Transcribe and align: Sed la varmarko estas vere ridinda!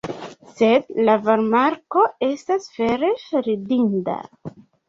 Sed 0.59 0.87
la 1.09 1.17
varmarko 1.27 2.07
estas 2.31 2.67
vere 2.81 3.13
ridinda! 3.49 4.21